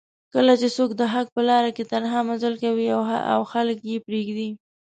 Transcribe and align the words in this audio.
کله 0.33 0.53
چې 0.61 0.67
څوک 0.75 0.89
دحق 1.01 1.27
په 1.35 1.41
لار 1.49 1.65
کې 1.75 1.83
تنها 1.91 2.19
مزل 2.29 2.53
کوي 2.63 2.87
او 3.33 3.41
خلک 3.51 3.77
یې 3.89 3.97
پریږدي 4.07 4.49